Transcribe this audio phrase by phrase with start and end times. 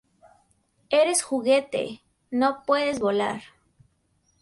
[0.89, 2.01] ¡Eres juguete!¡
[2.31, 3.43] no puedes volar!